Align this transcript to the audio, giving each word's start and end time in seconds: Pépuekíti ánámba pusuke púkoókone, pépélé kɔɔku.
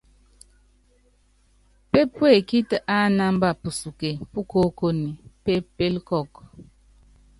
Pépuekíti 1.91 2.77
ánámba 2.99 3.49
pusuke 3.61 4.09
púkoókone, 4.31 5.07
pépélé 5.43 5.99
kɔɔku. 6.07 6.41